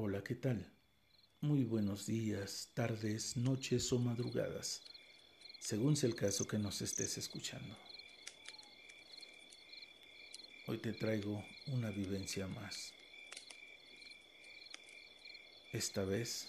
[0.00, 0.64] Hola, ¿qué tal?
[1.40, 4.80] Muy buenos días, tardes, noches o madrugadas,
[5.58, 7.76] según sea el caso que nos estés escuchando.
[10.68, 12.92] Hoy te traigo una vivencia más.
[15.72, 16.46] Esta vez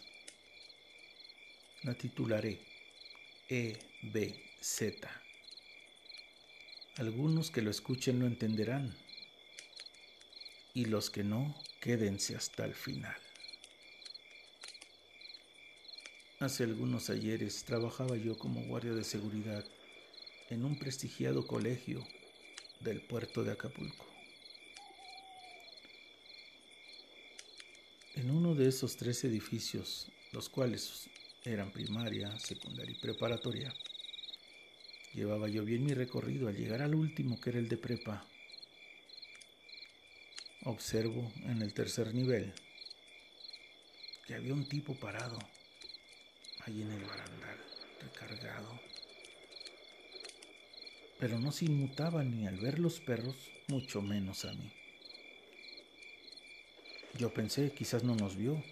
[1.82, 2.62] la titularé
[3.50, 5.08] EBZ.
[6.98, 8.96] Algunos que lo escuchen lo entenderán
[10.76, 13.20] y los que no, quédense hasta el final.
[16.40, 19.66] Hace algunos ayeres trabajaba yo como guardia de seguridad
[20.50, 22.08] en un prestigiado colegio
[22.80, 24.06] del puerto de Acapulco.
[28.16, 31.10] En uno de esos tres edificios, los cuales
[31.44, 33.74] eran primaria, secundaria y preparatoria,
[35.14, 38.26] llevaba yo bien mi recorrido al llegar al último que era el de prepa.
[40.64, 42.54] Observo en el tercer nivel
[44.26, 45.38] que había un tipo parado
[46.70, 47.58] en el barandal,
[48.02, 48.80] recargado.
[51.20, 53.36] Pero no se inmutaba ni al ver los perros,
[53.68, 54.72] mucho menos a mí.
[57.18, 58.64] Yo pensé, quizás no nos vio.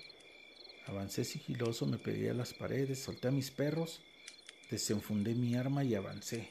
[0.85, 3.99] Avancé sigiloso, me pegué a las paredes, solté a mis perros,
[4.69, 6.49] desenfundé mi arma y avancé.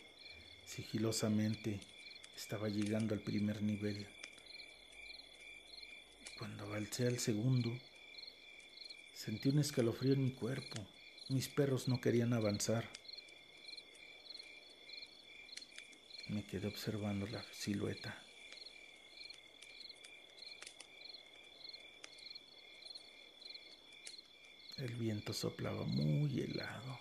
[0.67, 1.81] Sigilosamente
[2.37, 4.07] estaba llegando al primer nivel.
[6.39, 7.73] Cuando avancé al segundo,
[9.15, 10.87] sentí un escalofrío en mi cuerpo.
[11.29, 12.89] Mis perros no querían avanzar.
[16.29, 18.23] Me quedé observando la silueta.
[24.77, 27.01] El viento soplaba muy helado.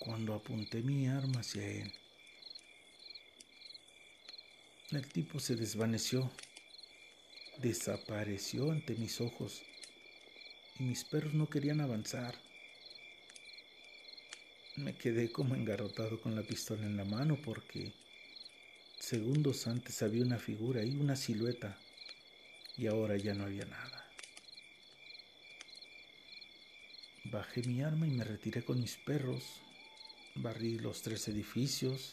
[0.00, 1.92] Cuando apunté mi arma hacia él,
[4.90, 6.28] el tipo se desvaneció
[7.62, 9.62] desapareció ante mis ojos
[10.78, 12.34] y mis perros no querían avanzar.
[14.76, 17.92] Me quedé como engarrotado con la pistola en la mano porque
[18.98, 21.78] segundos antes había una figura y una silueta
[22.76, 24.10] y ahora ya no había nada.
[27.24, 29.44] Bajé mi arma y me retiré con mis perros,
[30.34, 32.10] barrí los tres edificios,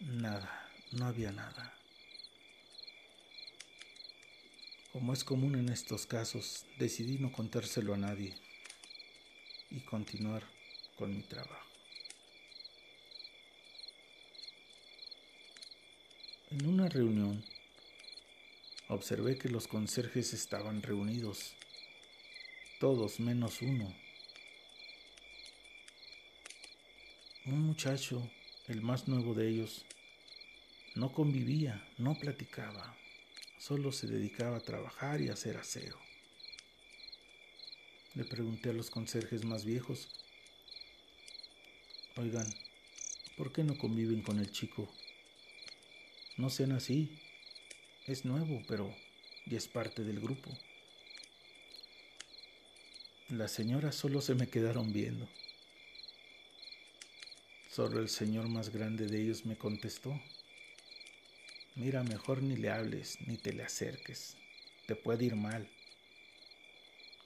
[0.00, 1.77] nada, no había nada.
[4.98, 8.34] Como es común en estos casos, decidí no contárselo a nadie
[9.70, 10.42] y continuar
[10.96, 11.68] con mi trabajo.
[16.50, 17.44] En una reunión,
[18.88, 21.54] observé que los conserjes estaban reunidos,
[22.80, 23.94] todos menos uno.
[27.46, 28.28] Un muchacho,
[28.66, 29.86] el más nuevo de ellos,
[30.96, 32.96] no convivía, no platicaba
[33.68, 35.98] solo se dedicaba a trabajar y a hacer aseo.
[38.14, 40.08] Le pregunté a los conserjes más viejos,
[42.16, 42.46] oigan,
[43.36, 44.88] ¿por qué no conviven con el chico?
[46.38, 47.18] No sean así,
[48.06, 48.96] es nuevo, pero
[49.44, 50.50] ya es parte del grupo.
[53.28, 55.28] Las señoras solo se me quedaron viendo.
[57.70, 60.18] Solo el señor más grande de ellos me contestó.
[61.78, 64.36] Mira, mejor ni le hables, ni te le acerques.
[64.86, 65.68] Te puede ir mal.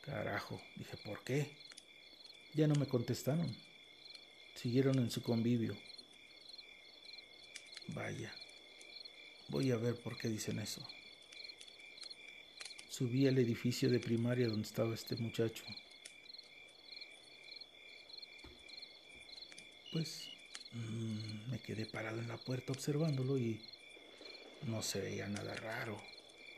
[0.03, 1.57] Carajo, dije, ¿por qué?
[2.53, 3.57] Ya no me contestaron.
[4.55, 5.75] Siguieron en su convivio.
[7.89, 8.31] Vaya,
[9.49, 10.87] voy a ver por qué dicen eso.
[12.91, 15.65] Subí al edificio de primaria donde estaba este muchacho.
[19.93, 20.29] Pues
[20.73, 23.59] mm, me quedé parado en la puerta observándolo y
[24.67, 26.01] no se veía nada raro,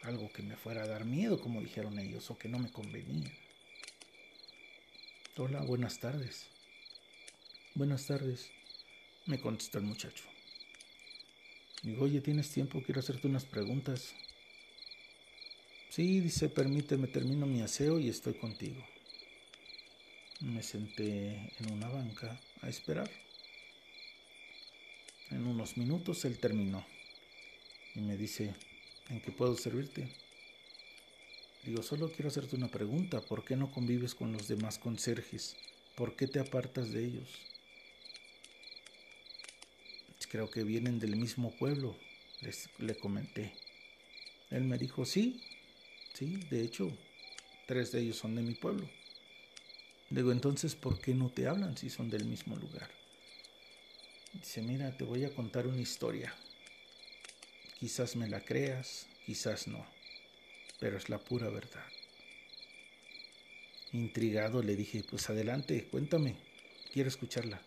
[0.02, 3.30] algo que me fuera a dar miedo, como dijeron ellos, o que no me convenía.
[5.36, 6.46] Hola, buenas tardes.
[7.74, 8.50] Buenas tardes,
[9.26, 10.24] me contestó el muchacho.
[11.82, 12.82] Digo, oye, ¿tienes tiempo?
[12.82, 14.14] Quiero hacerte unas preguntas.
[15.90, 18.84] Sí, dice, permíteme, termino mi aseo y estoy contigo.
[20.40, 23.10] Me senté en una banca a esperar.
[25.30, 26.86] En unos minutos él terminó
[27.94, 28.54] y me dice,
[29.08, 30.08] ¿en qué puedo servirte?
[31.64, 35.56] Digo, solo quiero hacerte una pregunta, ¿por qué no convives con los demás conserjes?
[35.94, 37.28] ¿Por qué te apartas de ellos?
[40.30, 41.96] Creo que vienen del mismo pueblo,
[42.40, 43.52] les, le comenté.
[44.50, 45.40] Él me dijo, sí,
[46.12, 46.90] sí, de hecho,
[47.68, 48.90] tres de ellos son de mi pueblo.
[50.10, 52.90] Digo, entonces, ¿por qué no te hablan si son del mismo lugar?
[54.32, 56.34] Dice, mira, te voy a contar una historia
[57.78, 59.84] Quizás me la creas, quizás no,
[60.80, 61.84] pero es la pura verdad.
[63.92, 66.36] Intrigado le dije, pues adelante, cuéntame,
[66.92, 67.60] quiero escucharla.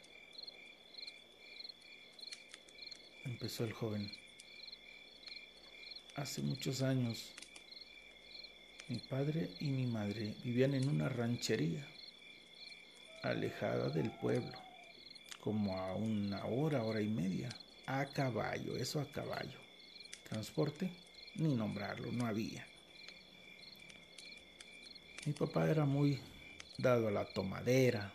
[3.24, 4.12] Empezó el joven.
[6.16, 7.30] Hace muchos años,
[8.88, 11.86] mi padre y mi madre vivían en una ranchería
[13.24, 14.58] alejada del pueblo,
[15.42, 17.50] como a una hora, hora y media,
[17.86, 19.67] a caballo, eso a caballo.
[20.28, 20.90] Transporte,
[21.36, 22.68] ni nombrarlo, no había.
[25.26, 26.20] Mi papá era muy
[26.78, 28.14] dado a la tomadera,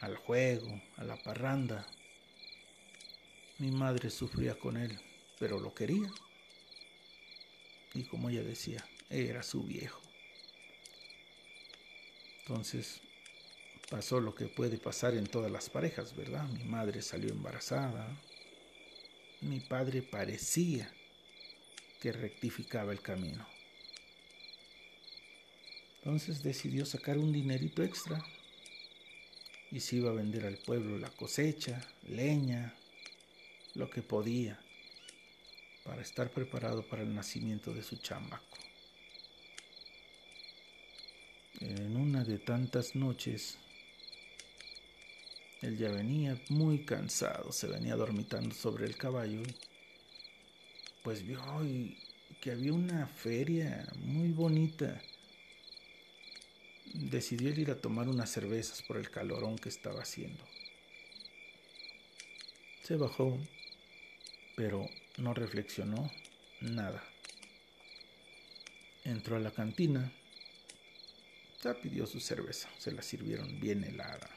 [0.00, 1.86] al juego, a la parranda.
[3.58, 4.98] Mi madre sufría con él,
[5.38, 6.10] pero lo quería.
[7.94, 10.00] Y como ella decía, era su viejo.
[12.40, 13.00] Entonces
[13.90, 16.48] pasó lo que puede pasar en todas las parejas, ¿verdad?
[16.48, 18.08] Mi madre salió embarazada.
[19.42, 20.90] Mi padre parecía
[22.02, 23.46] que rectificaba el camino.
[25.98, 28.20] Entonces decidió sacar un dinerito extra
[29.70, 32.74] y se iba a vender al pueblo la cosecha, leña,
[33.74, 34.58] lo que podía,
[35.84, 38.58] para estar preparado para el nacimiento de su chamaco.
[41.60, 43.58] En una de tantas noches,
[45.60, 49.40] él ya venía muy cansado, se venía dormitando sobre el caballo,
[51.02, 51.42] pues vio
[52.40, 55.00] que había una feria muy bonita.
[56.94, 60.44] Decidió ir a tomar unas cervezas por el calorón que estaba haciendo.
[62.82, 63.38] Se bajó,
[64.56, 66.10] pero no reflexionó
[66.60, 67.02] nada.
[69.04, 70.12] Entró a la cantina,
[71.62, 74.28] ya pidió su cerveza, se la sirvieron bien helada.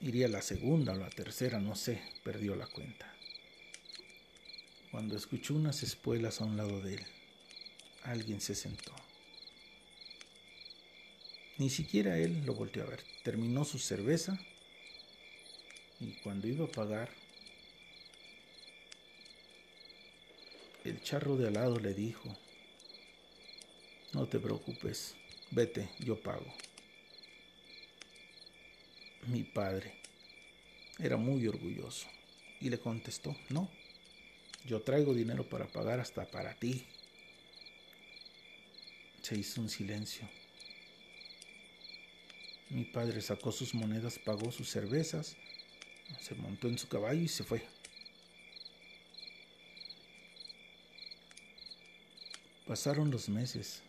[0.00, 3.15] Iría la segunda o la tercera, no sé, perdió la cuenta.
[4.96, 7.06] Cuando escuchó unas espuelas a un lado de él,
[8.04, 8.94] alguien se sentó.
[11.58, 13.04] Ni siquiera él lo volteó a ver.
[13.22, 14.40] Terminó su cerveza
[16.00, 17.10] y cuando iba a pagar,
[20.84, 22.34] el charro de al lado le dijo,
[24.14, 25.14] no te preocupes,
[25.50, 26.50] vete, yo pago
[29.26, 30.00] mi padre.
[30.98, 32.06] Era muy orgulloso
[32.62, 33.70] y le contestó, no,
[34.66, 36.84] yo traigo dinero para pagar hasta para ti.
[39.22, 40.28] Se hizo un silencio.
[42.70, 45.36] Mi padre sacó sus monedas, pagó sus cervezas,
[46.20, 47.62] se montó en su caballo y se fue.
[52.66, 53.82] Pasaron los meses.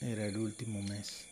[0.00, 1.24] Era el último mes.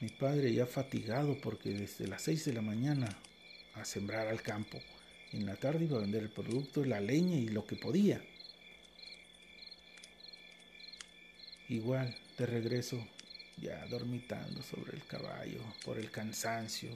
[0.00, 3.14] Mi padre ya fatigado porque desde las seis de la mañana
[3.74, 4.80] a sembrar al campo.
[5.32, 8.22] En la tarde iba a vender el producto, la leña y lo que podía.
[11.68, 13.06] Igual, de regreso,
[13.56, 16.90] ya dormitando sobre el caballo, por el cansancio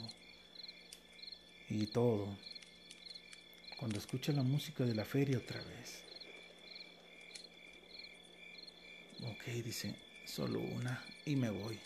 [1.70, 2.28] y todo.
[3.78, 6.02] Cuando escucha la música de la feria otra vez.
[9.22, 9.94] Ok, dice,
[10.26, 11.78] solo una y me voy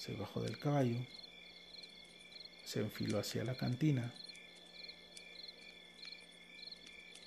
[0.00, 0.96] se bajó del caballo,
[2.64, 4.10] se enfiló hacia la cantina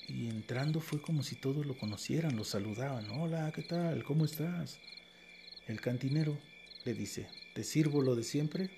[0.08, 3.10] y entrando fue como si todos lo conocieran, lo saludaban.
[3.12, 4.04] Hola, ¿qué tal?
[4.04, 4.80] ¿Cómo estás?
[5.68, 6.38] El cantinero
[6.86, 8.70] le dice, ¿te sirvo lo de siempre?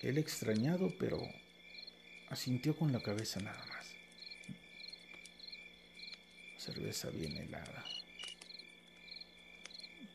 [0.00, 1.20] Él extrañado, pero
[2.30, 3.86] asintió con la cabeza nada más.
[6.56, 7.84] Cerveza bien helada.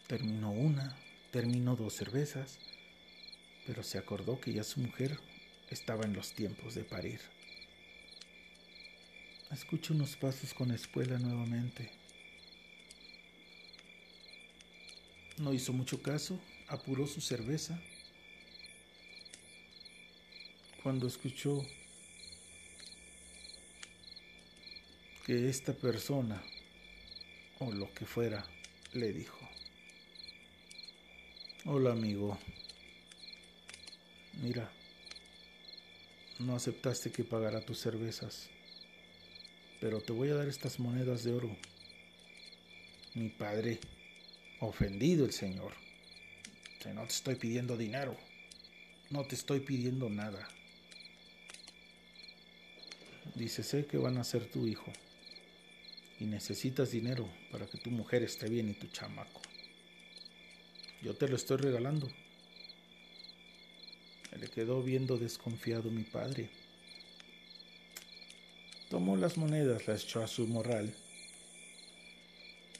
[0.07, 0.95] Terminó una,
[1.33, 2.59] Terminó dos cervezas,
[3.65, 5.17] pero se acordó que ya su mujer
[5.71, 7.21] estaba en los tiempos de parir.
[9.53, 11.91] Escucha unos pasos con espuela nuevamente.
[15.38, 17.79] No hizo mucho caso, apuró su cerveza.
[20.81, 21.63] Cuando escuchó
[25.27, 26.43] que esta persona,
[27.60, 28.43] o lo que fuera,
[28.93, 29.38] le dijo,
[31.65, 32.39] Hola amigo.
[34.41, 34.69] Mira,
[36.39, 38.50] no aceptaste que pagara tus cervezas,
[39.84, 41.54] pero te voy a dar estas monedas de oro.
[43.16, 43.82] Mi padre,
[44.62, 45.74] ofendido el Señor.
[46.96, 48.16] no te estoy pidiendo dinero,
[49.10, 50.48] no te estoy pidiendo nada.
[53.36, 54.90] Dice, sé que van a ser tu hijo
[56.18, 59.42] y necesitas dinero para que tu mujer esté bien y tu chamaco.
[61.02, 62.10] Yo te lo estoy regalando.
[64.40, 66.62] Le quedó viendo desconfiado mi padre.
[68.93, 70.93] Tomó las monedas, las echó a su morral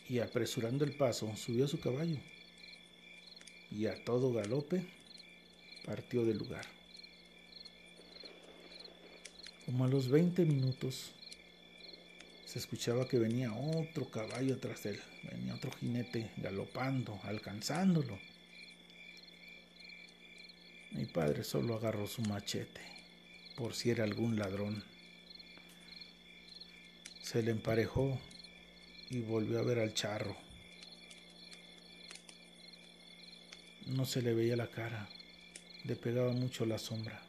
[0.08, 2.20] y apresurando el paso subió a su caballo
[3.72, 4.86] y a todo galope
[5.84, 6.68] partió del lugar.
[9.66, 11.14] Como a los 20 minutos
[12.46, 18.20] se escuchaba que venía otro caballo tras él, venía otro jinete galopando, alcanzándolo.
[20.92, 22.82] Mi padre solo agarró su machete
[23.56, 24.93] por si era algún ladrón.
[27.24, 28.20] Se le emparejó
[29.10, 30.36] y volvió a ver al charro.
[33.88, 35.08] No se le veía la cara,
[35.86, 37.22] le pegaba mucho la sombra.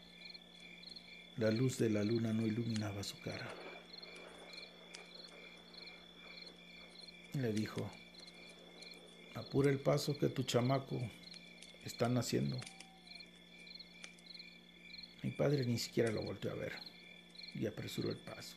[1.36, 3.48] La luz de la luna no iluminaba su cara.
[7.34, 7.88] Le dijo,
[9.36, 11.00] apura el paso que tu chamaco
[11.84, 12.60] está naciendo.
[15.22, 16.72] Mi padre ni siquiera lo volteó a ver
[17.54, 18.56] y apresuró el paso.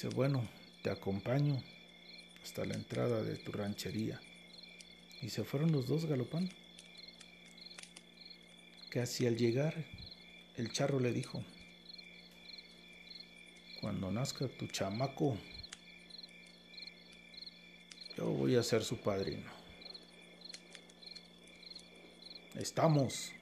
[0.00, 0.48] Dice, bueno,
[0.80, 1.62] te acompaño
[2.42, 4.18] hasta la entrada de tu ranchería.
[5.20, 6.50] Y se fueron los dos galopando.
[8.88, 9.84] Casi al llegar,
[10.56, 11.44] el charro le dijo,
[13.82, 15.36] cuando nazca tu chamaco,
[18.16, 19.50] yo voy a ser su padrino.
[22.54, 23.32] Estamos.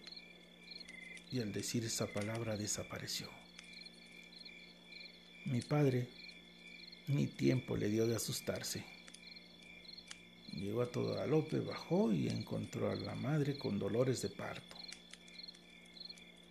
[1.31, 3.29] Y al decir esa palabra desapareció.
[5.45, 6.18] Mi padre
[7.09, 8.85] ni tiempo le dio de asustarse.
[10.53, 14.77] Llegó a todo galope, bajó y encontró a la madre con dolores de parto.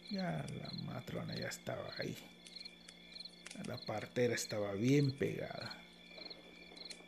[0.09, 2.15] Ya la matrona ya estaba ahí.
[3.65, 5.81] La partera estaba bien pegada.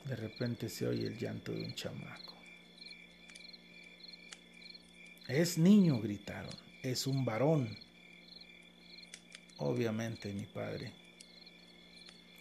[0.06, 2.36] De repente se oye el llanto de un chamaco.
[5.28, 6.54] Es niño, gritaron.
[6.82, 7.78] Es un varón.
[9.58, 10.92] Obviamente mi padre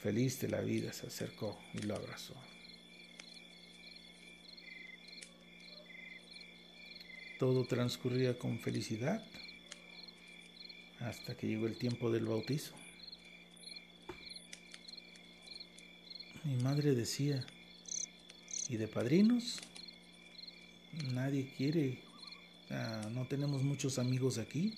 [0.02, 2.35] feliz de la vida, se acercó y lo abrazó.
[7.38, 9.25] Todo transcurría con felicidad
[11.00, 12.75] hasta que llegó el tiempo del bautizo.
[16.45, 17.45] Mi madre decía,
[18.69, 19.61] ¿y de padrinos?
[21.12, 21.99] Nadie quiere,
[22.71, 24.75] ah, no tenemos muchos amigos aquí.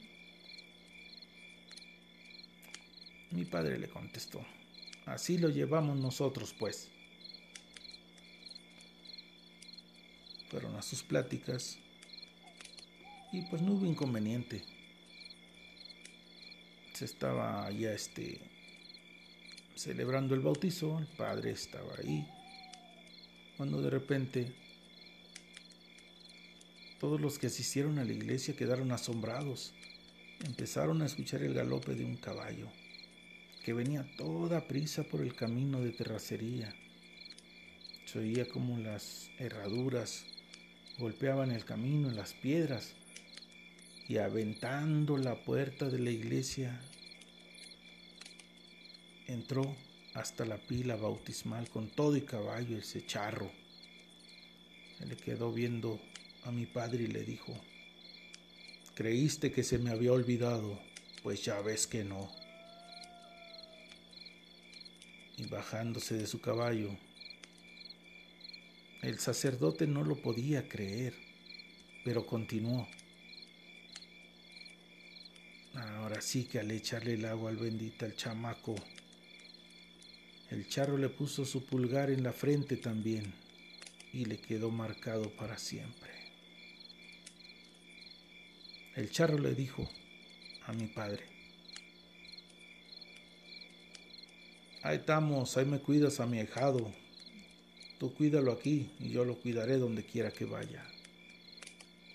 [3.30, 4.44] Mi padre le contestó,
[5.10, 6.88] Así lo llevamos nosotros, pues.
[10.48, 11.78] Fueron a sus pláticas
[13.32, 14.62] y pues no hubo inconveniente.
[16.92, 18.40] Se estaba ya este
[19.74, 22.28] celebrando el bautizo, el padre estaba ahí,
[23.56, 24.52] cuando de repente
[27.00, 29.72] todos los que asistieron a la iglesia quedaron asombrados.
[30.44, 32.68] Empezaron a escuchar el galope de un caballo
[33.62, 36.74] que venía toda prisa por el camino de terracería.
[38.06, 40.24] Se oía como las herraduras
[40.98, 42.92] golpeaban el camino las piedras
[44.06, 46.78] y aventando la puerta de la iglesia
[49.26, 49.74] entró
[50.12, 53.50] hasta la pila bautismal con todo y caballo ese charro.
[54.98, 56.00] Se le quedó viendo
[56.44, 57.54] a mi padre y le dijo,
[58.94, 60.78] creíste que se me había olvidado,
[61.22, 62.40] pues ya ves que no
[65.36, 66.96] y bajándose de su caballo.
[69.02, 71.14] El sacerdote no lo podía creer,
[72.04, 72.86] pero continuó.
[75.74, 78.76] Ahora sí que al echarle el agua al bendito al chamaco,
[80.50, 83.32] el charro le puso su pulgar en la frente también
[84.12, 86.10] y le quedó marcado para siempre.
[88.96, 89.88] El charro le dijo
[90.66, 91.24] a mi padre,
[94.90, 96.92] Ahí estamos, ahí me cuidas a mi ahijado.
[98.00, 100.84] Tú cuídalo aquí y yo lo cuidaré donde quiera que vaya.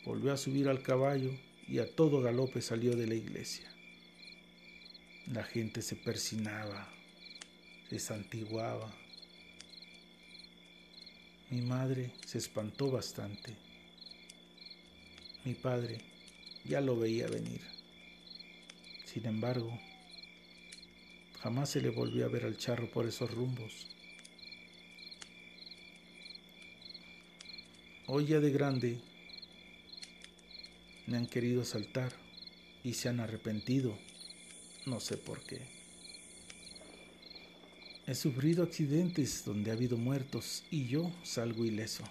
[0.04, 1.32] Volvió a subir al caballo
[1.70, 3.72] y a todo galope salió de la iglesia.
[5.32, 6.90] La gente se persinaba,
[7.90, 8.94] se santiguaba.
[11.52, 13.56] Mi madre se espantó bastante.
[15.46, 16.00] Mi padre
[16.66, 17.62] ya lo veía venir.
[19.06, 19.80] Sin embargo,
[21.46, 23.86] Jamás se le volvió a ver al charro por esos rumbos.
[28.08, 28.98] Hoy ya de grande
[31.06, 32.14] me han querido asaltar
[32.84, 33.96] y se han arrepentido,
[34.88, 35.62] no sé por qué.
[38.08, 42.04] He sufrido accidentes donde ha habido muertos y yo salgo ileso.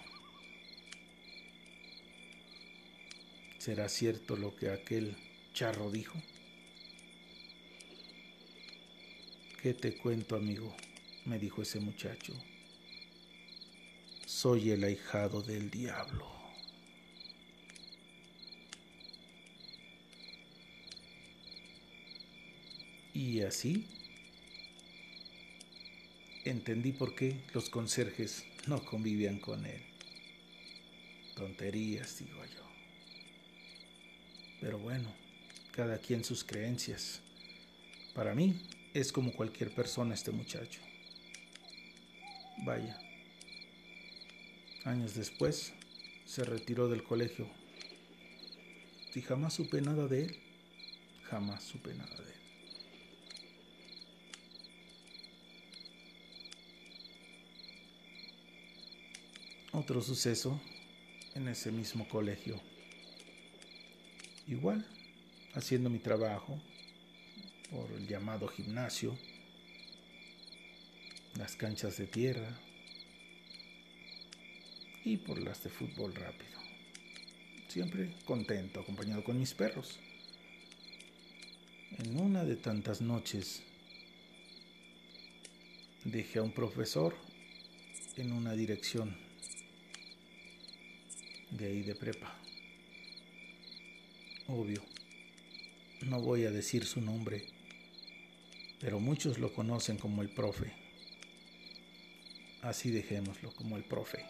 [3.57, 5.17] ¿Será cierto lo que aquel
[5.53, 6.17] charro dijo?
[9.65, 10.77] ¿Qué te cuento, amigo?
[11.25, 12.33] me dijo ese muchacho.
[14.27, 16.31] Soy el ahijado del diablo.
[23.15, 23.87] Y así
[26.43, 29.81] entendí por qué los conserjes no convivían con él.
[31.33, 32.61] Tonterías, digo yo.
[34.61, 35.11] Pero bueno,
[35.71, 37.21] cada quien sus creencias.
[38.13, 38.61] Para mí
[38.95, 40.79] es como cualquier persona este muchacho.
[42.63, 42.97] Vaya.
[44.85, 45.73] Años después
[46.25, 47.45] se retiró del colegio.
[49.13, 50.39] Y jamás supe nada de él.
[51.23, 52.39] Jamás supe nada de él.
[59.73, 60.61] Otro suceso
[61.33, 62.61] en ese mismo colegio.
[64.47, 64.87] Igual,
[65.53, 66.61] haciendo mi trabajo
[67.71, 69.17] por el llamado gimnasio,
[71.37, 72.57] las canchas de tierra
[75.03, 76.59] y por las de fútbol rápido.
[77.67, 79.99] Siempre contento, acompañado con mis perros.
[81.97, 83.61] En una de tantas noches
[86.03, 87.15] dejé a un profesor
[88.17, 89.17] en una dirección
[91.51, 92.33] de ahí de prepa.
[94.47, 94.83] Obvio,
[96.01, 97.45] no voy a decir su nombre,
[98.79, 100.73] pero muchos lo conocen como el profe.
[102.61, 104.25] Así dejémoslo, como el profe.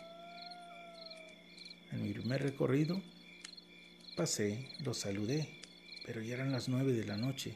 [1.91, 3.01] En mi primer recorrido
[4.15, 5.47] pasé, lo saludé,
[6.05, 7.55] pero ya eran las nueve de la noche.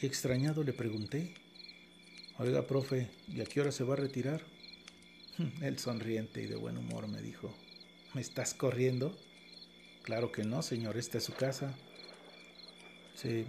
[0.00, 1.34] Y extrañado le pregunté,
[2.38, 4.42] oiga, profe, ¿y a qué hora se va a retirar?
[5.62, 7.54] Él sonriente y de buen humor me dijo,
[8.14, 9.16] ¿me estás corriendo?
[10.02, 11.74] Claro que no, señor, esta es su casa.
[13.14, 13.44] Se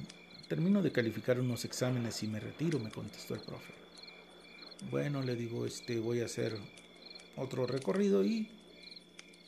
[0.51, 3.71] termino de calificar unos exámenes y me retiro, me contestó el profe.
[4.89, 6.57] Bueno, le digo, este voy a hacer
[7.37, 8.49] otro recorrido y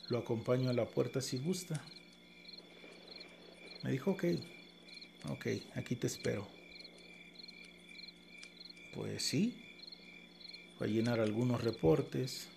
[0.08, 1.78] lo acompaño a la puerta si gusta.
[3.82, 4.24] Me dijo, ok,
[5.28, 6.48] ok, aquí te espero.
[8.94, 9.62] Pues sí,
[10.80, 12.48] a llenar algunos reportes,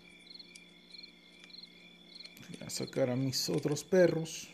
[2.66, 4.48] a sacar a mis otros perros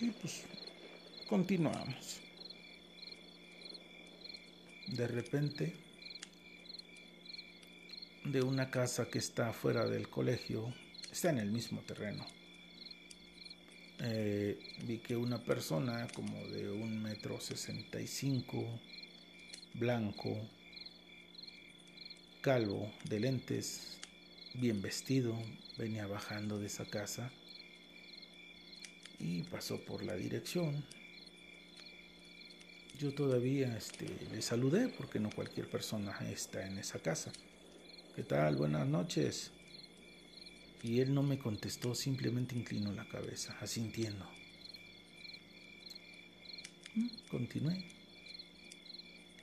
[0.00, 0.42] y pues
[1.28, 2.21] continuamos.
[4.92, 5.72] De repente,
[8.24, 10.74] de una casa que está fuera del colegio,
[11.10, 12.26] está en el mismo terreno.
[14.00, 18.62] Eh, vi que una persona como de un metro sesenta y cinco,
[19.72, 20.46] blanco,
[22.42, 23.96] calvo, de lentes,
[24.52, 25.34] bien vestido,
[25.78, 27.32] venía bajando de esa casa
[29.18, 30.84] y pasó por la dirección.
[33.02, 37.32] Yo todavía este, le saludé porque no cualquier persona está en esa casa.
[38.14, 38.54] ¿Qué tal?
[38.54, 39.50] Buenas noches.
[40.84, 44.24] Y él no me contestó, simplemente inclinó la cabeza, asintiendo.
[46.94, 47.84] Mm, continué.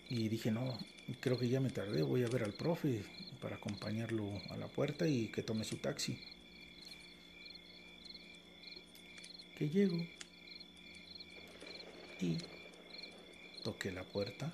[0.10, 0.80] Y dije, no,
[1.20, 3.04] creo que ya me tardé, voy a ver al profe
[3.42, 6.18] para acompañarlo a la puerta y que tome su taxi.
[9.58, 9.98] Que llego
[12.22, 12.38] y
[13.64, 14.54] toqué la puerta.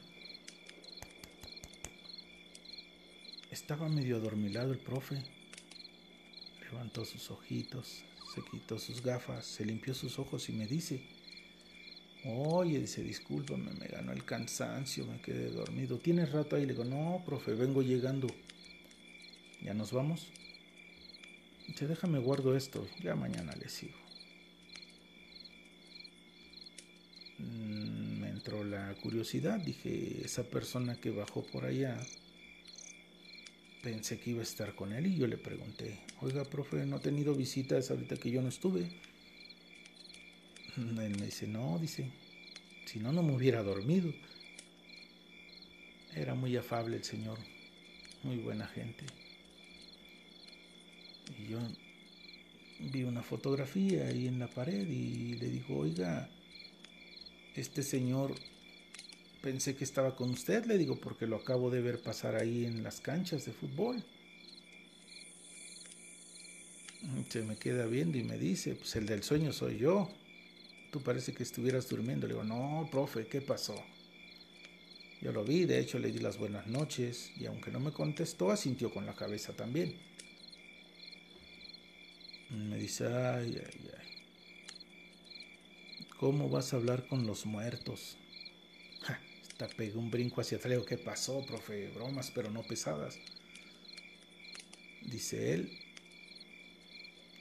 [3.52, 5.22] Estaba medio adormilado el profe.
[6.62, 11.02] Levantó sus ojitos, se quitó sus gafas, se limpió sus ojos y me dice,
[12.28, 16.00] Oye, dice, discúlpame, me ganó el cansancio, me quedé dormido.
[16.00, 16.66] ¿Tienes rato ahí?
[16.66, 18.28] Le digo, no, profe, vengo llegando.
[19.62, 20.28] ¿Ya nos vamos?
[21.68, 23.94] Dice, déjame guardo esto, ya mañana le sigo.
[27.38, 31.98] Mm, me entró curiosidad, dije, esa persona que bajó por allá,
[33.82, 37.02] pensé que iba a estar con él y yo le pregunté, oiga, profe, ¿no ha
[37.02, 38.82] tenido visitas ahorita que yo no estuve?
[40.78, 42.10] Él me dice, no, dice,
[42.86, 44.14] si no, no me hubiera dormido.
[46.14, 47.38] Era muy afable el señor,
[48.24, 49.06] muy buena gente.
[51.38, 51.60] Y yo
[52.80, 56.30] vi una fotografía ahí en la pared y le digo, oiga,
[57.56, 58.36] este señor
[59.46, 62.82] pensé que estaba con usted, le digo, porque lo acabo de ver pasar ahí en
[62.82, 64.04] las canchas de fútbol.
[67.30, 70.10] Se me queda viendo y me dice, pues el del sueño soy yo
[70.96, 72.26] tú parece que estuvieras durmiendo.
[72.26, 73.76] Le digo, no, profe, ¿qué pasó?
[75.22, 78.50] Yo lo vi, de hecho le di las buenas noches y aunque no me contestó,
[78.50, 79.94] asintió con la cabeza también.
[82.50, 84.08] Me dice, ay, ay, ay.
[86.18, 88.18] ¿Cómo vas a hablar con los muertos?
[89.56, 90.84] Hasta pegué un brinco hacia atrás.
[90.86, 91.88] ¿Qué pasó, profe?
[91.88, 93.18] Bromas, pero no pesadas.
[95.02, 95.80] Dice él.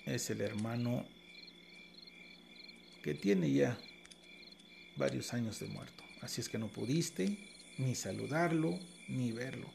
[0.07, 1.05] Es el hermano
[3.03, 3.77] que tiene ya
[4.95, 6.05] varios años de muerto.
[6.21, 7.37] Así es que no pudiste
[7.79, 9.69] ni saludarlo ni verlo.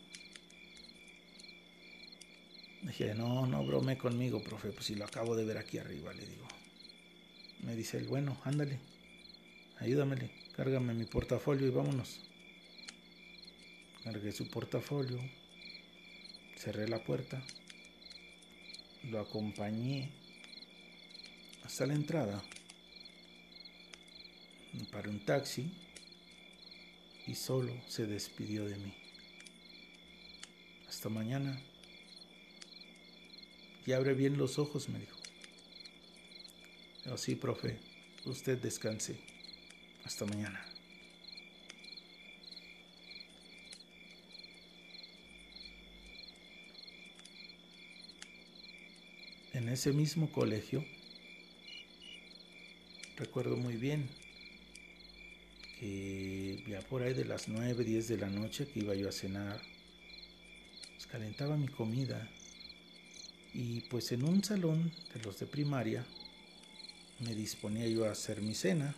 [2.84, 6.26] Dije, no, no brome conmigo, profe, pues si lo acabo de ver aquí arriba, le
[6.26, 6.48] digo.
[7.64, 8.80] Me dice él, bueno, ándale,
[9.80, 12.29] ayúdamele, cárgame mi portafolio y vámonos.
[14.12, 15.20] Cargué su portafolio,
[16.58, 17.44] cerré la puerta,
[19.04, 20.10] lo acompañé
[21.64, 22.44] hasta la entrada,
[24.92, 25.72] para un taxi
[27.28, 28.96] y solo se despidió de mí.
[30.88, 31.62] Hasta mañana.
[33.86, 35.18] Y abre bien los ojos, me dijo.
[37.12, 37.78] Oh, sí, profe,
[38.26, 39.20] usted descanse.
[40.04, 40.69] Hasta mañana.
[49.70, 50.84] En ese mismo colegio,
[53.18, 54.10] recuerdo muy bien
[55.80, 59.12] que ya por ahí de las 9, 10 de la noche que iba yo a
[59.12, 59.62] cenar,
[60.96, 62.28] pues calentaba mi comida
[63.54, 66.04] y pues en un salón de los de primaria
[67.20, 68.96] me disponía yo a hacer mi cena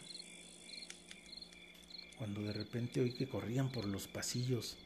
[2.18, 4.78] cuando de repente oí que corrían por los pasillos.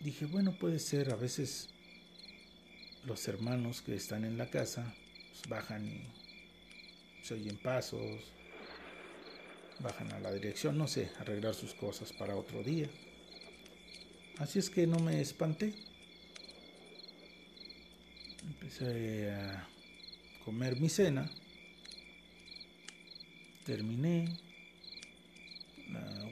[0.00, 1.70] Dije, bueno, puede ser, a veces
[3.06, 4.94] los hermanos que están en la casa
[5.32, 6.02] pues, bajan y
[7.22, 8.32] se oyen pasos,
[9.80, 12.88] bajan a la dirección, no sé, arreglar sus cosas para otro día.
[14.38, 15.74] Así es que no me espanté.
[18.42, 19.68] Empecé a
[20.44, 21.30] comer mi cena.
[23.64, 24.28] Terminé.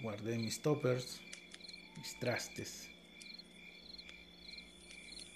[0.03, 1.21] guardé mis toppers,
[1.97, 2.91] mis trastes.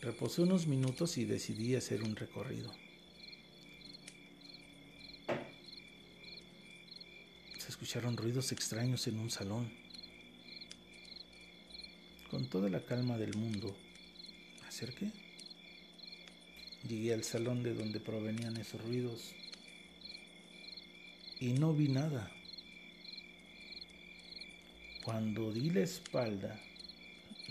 [0.07, 2.73] Reposé unos minutos y decidí hacer un recorrido.
[7.59, 9.69] Se escucharon ruidos extraños en un salón.
[12.31, 13.77] Con toda la calma del mundo,
[14.63, 15.11] me acerqué.
[16.89, 19.35] Llegué al salón de donde provenían esos ruidos
[21.41, 22.31] y no vi nada.
[25.03, 26.61] Cuando di la espalda,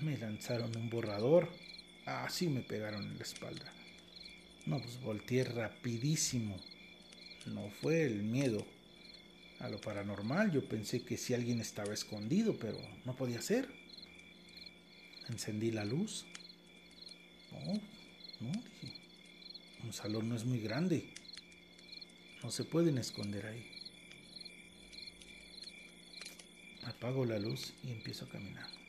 [0.02, 1.65] me lanzaron un borrador.
[2.06, 3.66] Así me pegaron en la espalda.
[4.66, 6.58] No, pues volteé rapidísimo.
[7.48, 8.66] No fue el miedo
[9.60, 10.52] a lo paranormal.
[10.52, 13.68] Yo pensé que si alguien estaba escondido, pero no podía ser.
[15.30, 16.26] Encendí la luz.
[17.52, 17.74] No,
[18.42, 19.06] no, dije.
[19.84, 21.10] Un salón no es muy grande.
[22.44, 23.72] No se pueden esconder ahí.
[26.84, 28.85] Apago la luz y empiezo a caminar.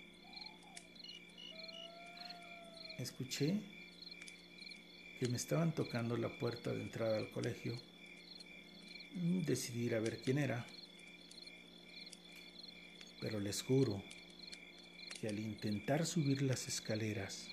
[2.99, 3.61] Escuché
[5.21, 7.79] que me estaban tocando la puerta de entrada al colegio.
[9.13, 10.65] Decidí ir a ver quién era.
[13.21, 14.03] Pero les juro
[15.21, 17.49] que al intentar subir las escaleras,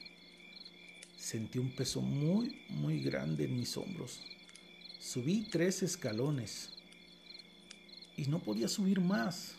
[1.17, 4.21] sentí un peso muy, muy grande en mis hombros.
[4.99, 6.69] Subí tres escalones
[8.15, 9.55] y no podía subir más.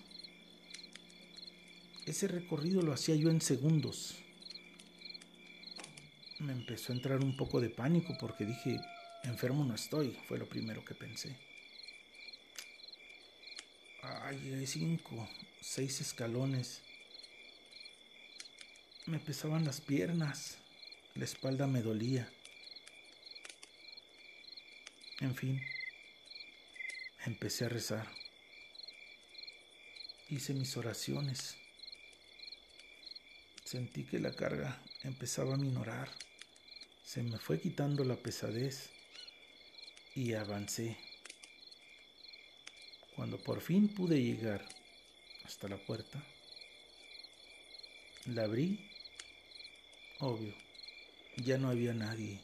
[2.07, 4.24] Ese recorrido lo hacía yo en segundos.
[6.45, 8.79] Me empezó a entrar un poco de pánico porque dije,
[9.23, 11.39] enfermo no estoy, fue lo primero que pensé.
[14.03, 15.27] Ay, hay cinco,
[15.63, 16.83] seis escalones.
[19.07, 20.59] Me pesaban las piernas,
[21.15, 22.31] la espalda me dolía.
[25.21, 25.63] En fin,
[27.25, 28.07] empecé a rezar.
[30.29, 31.57] Hice mis oraciones.
[33.65, 36.11] Sentí que la carga empezaba a minorar.
[37.05, 38.91] Se me fue quitando la pesadez
[40.15, 40.97] y avancé.
[43.15, 44.67] Cuando por fin pude llegar
[45.45, 46.25] hasta la puerta,
[48.27, 48.91] la abrí.
[50.19, 50.55] Obvio,
[51.37, 52.41] ya no había nadie.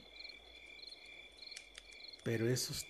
[2.22, 2.84] Pero esos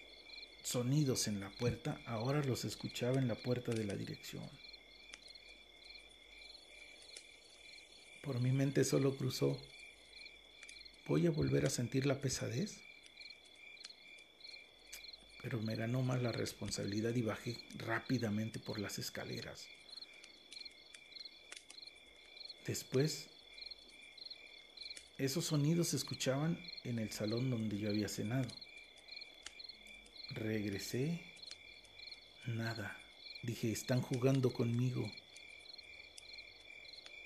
[0.62, 4.48] sonidos en la puerta ahora los escuchaba en la puerta de la dirección.
[8.22, 9.56] Por mi mente solo cruzó,
[11.10, 12.78] ¿voy a volver a sentir la pesadez?
[15.42, 19.66] Pero me ganó más la responsabilidad y bajé rápidamente por las escaleras.
[22.64, 23.26] Después,
[25.18, 28.48] esos sonidos se escuchaban en el salón donde yo había cenado.
[30.30, 31.20] Regresé,
[32.46, 32.96] nada.
[33.42, 35.10] Dije, están jugando conmigo.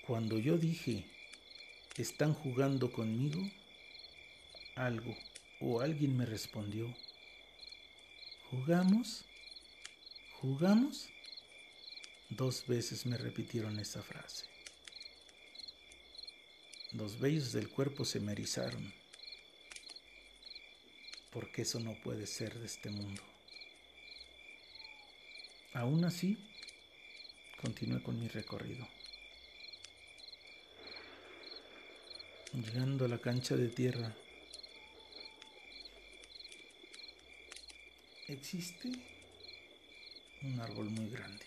[0.07, 1.05] Cuando yo dije,
[1.97, 3.47] están jugando conmigo,
[4.75, 5.15] algo
[5.61, 6.93] o alguien me respondió,
[8.51, 9.25] ¿jugamos?
[10.41, 11.09] ¿Jugamos?
[12.29, 14.45] Dos veces me repitieron esa frase.
[16.91, 18.93] Los vellos del cuerpo se me erizaron,
[21.31, 23.21] porque eso no puede ser de este mundo.
[25.73, 26.37] Aún así,
[27.61, 28.87] continué con mi recorrido.
[32.53, 34.15] Llegando a la cancha de tierra,
[38.27, 38.91] existe
[40.41, 41.45] un árbol muy grande.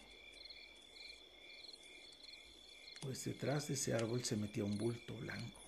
[3.01, 5.61] Pues detrás de ese árbol se metía un bulto blanco.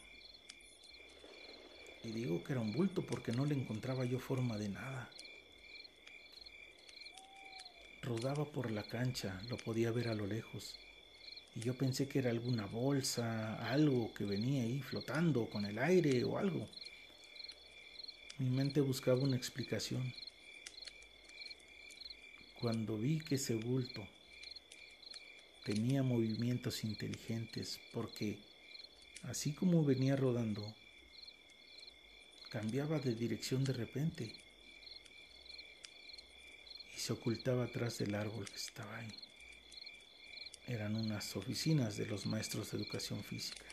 [2.02, 5.10] Y digo que era un bulto porque no le encontraba yo forma de nada.
[8.02, 10.76] Rodaba por la cancha, lo podía ver a lo lejos.
[11.54, 16.24] Y yo pensé que era alguna bolsa, algo que venía ahí flotando con el aire
[16.24, 16.68] o algo.
[18.38, 20.14] Mi mente buscaba una explicación.
[22.60, 24.06] Cuando vi que ese bulto
[25.64, 28.38] tenía movimientos inteligentes porque,
[29.22, 30.74] así como venía rodando,
[32.50, 34.34] cambiaba de dirección de repente
[36.94, 39.14] y se ocultaba atrás del árbol que estaba ahí.
[40.66, 43.64] Eran unas oficinas de los maestros de educación física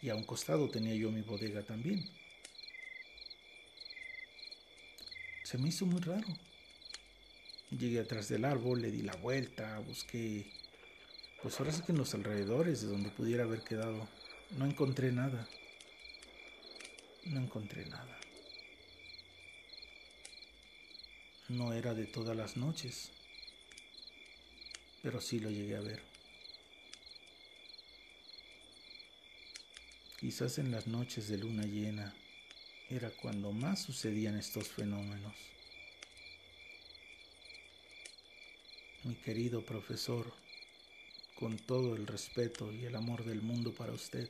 [0.00, 2.08] y a un costado tenía yo mi bodega también.
[5.44, 6.47] Se me hizo muy raro.
[7.70, 10.46] Llegué atrás del árbol, le di la vuelta, busqué
[11.42, 14.08] pues ahora sí que en los alrededores de donde pudiera haber quedado,
[14.56, 15.46] no encontré nada.
[17.26, 18.18] No encontré nada.
[21.48, 23.10] No era de todas las noches,
[25.02, 26.02] pero sí lo llegué a ver.
[30.18, 32.12] Quizás en las noches de luna llena
[32.90, 35.36] era cuando más sucedían estos fenómenos.
[39.08, 40.30] Mi querido profesor,
[41.34, 44.28] con todo el respeto y el amor del mundo para usted,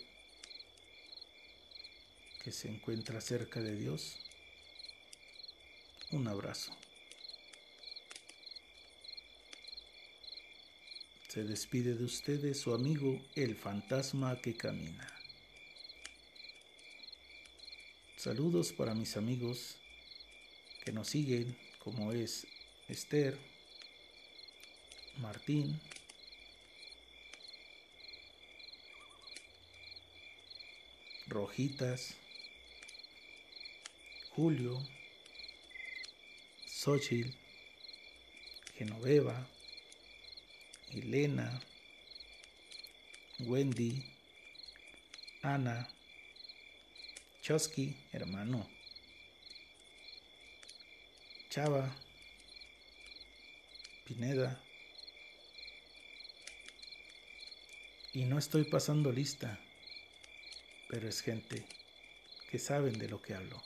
[2.44, 4.18] que se encuentra cerca de Dios.
[6.12, 6.70] Un abrazo.
[11.26, 15.12] Se despide de ustedes su amigo el fantasma que camina.
[18.16, 19.74] Saludos para mis amigos
[20.84, 22.46] que nos siguen, como es
[22.86, 23.57] Esther,
[25.18, 25.80] Martín,
[31.26, 32.14] Rojitas,
[34.36, 34.78] Julio,
[36.66, 37.34] Xochitl,
[38.78, 39.44] Genoveva,
[40.92, 41.60] Elena,
[43.40, 44.04] Wendy,
[45.42, 45.88] Ana,
[47.42, 48.64] Chosky, hermano,
[51.50, 51.90] Chava,
[54.04, 54.67] Pineda.
[58.12, 59.60] Y no estoy pasando lista
[60.88, 61.66] pero es gente
[62.50, 63.62] que saben de lo que hablo.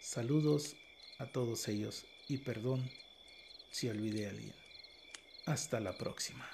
[0.00, 0.74] Saludos
[1.18, 2.90] a todos ellos y perdón
[3.70, 4.54] si olvidé a alguien.
[5.44, 6.48] Hasta la próxima.